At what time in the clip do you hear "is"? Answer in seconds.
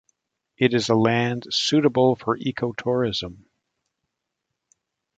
0.73-0.89